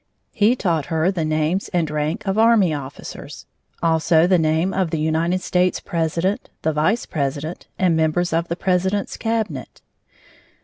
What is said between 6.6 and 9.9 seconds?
the vice president, and members of the president's cabinet.